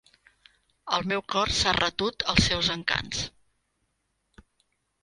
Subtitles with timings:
[0.97, 3.25] El meu cor s'ha retut als seus encants.